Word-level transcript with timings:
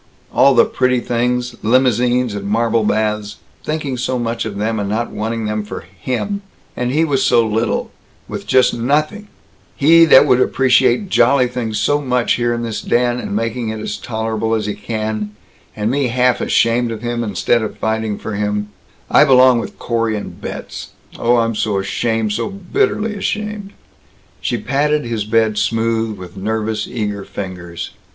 All 0.33 0.55
the 0.55 0.65
pretty 0.65 0.99
things 0.99 1.55
limousines 1.61 2.33
and 2.33 2.47
marble 2.47 2.83
baths 2.83 3.35
thinking 3.63 3.97
so 3.97 4.17
much 4.17 4.45
of 4.45 4.57
them, 4.57 4.79
and 4.79 4.89
not 4.89 5.11
wanting 5.11 5.45
them 5.45 5.63
for 5.63 5.81
him! 5.81 6.41
And 6.75 6.91
he 6.91 7.05
with 7.05 7.19
so 7.19 7.45
little, 7.45 7.91
with 8.27 8.47
just 8.47 8.73
nothing 8.73 9.27
he 9.75 10.05
that 10.05 10.25
would 10.25 10.41
appreciate 10.41 11.11
jolly 11.11 11.47
things 11.47 11.77
so 11.77 12.01
much 12.01 12.33
here 12.33 12.51
in 12.51 12.63
this 12.63 12.81
den, 12.81 13.19
and 13.19 13.35
making 13.35 13.69
it 13.69 13.79
as 13.79 13.95
tolerable 13.97 14.55
as 14.55 14.65
he 14.65 14.73
can 14.73 15.35
and 15.75 15.91
me 15.91 16.07
half 16.07 16.41
ashamed 16.41 16.91
of 16.91 17.03
him 17.03 17.23
instead 17.23 17.61
of 17.61 17.77
fighting 17.77 18.17
for 18.17 18.33
him 18.33 18.69
I 19.07 19.23
belong 19.23 19.59
with 19.59 19.77
Corey 19.77 20.15
and 20.17 20.41
Betz. 20.41 20.93
Oh, 21.19 21.35
I'm 21.37 21.53
so 21.53 21.77
ashamed, 21.77 22.33
so 22.33 22.49
bitterly 22.49 23.13
ashamed." 23.13 23.71
She 24.41 24.57
patted 24.57 25.05
his 25.05 25.25
bed 25.25 25.59
smooth 25.59 26.17
with 26.17 26.37
nervous 26.37 26.87
eager 26.87 27.23
fingers. 27.23 27.91